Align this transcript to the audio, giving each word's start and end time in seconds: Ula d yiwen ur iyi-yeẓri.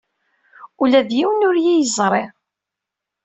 Ula 0.81 1.01
d 1.07 1.09
yiwen 1.17 1.45
ur 1.49 1.55
iyi-yeẓri. 1.57 2.23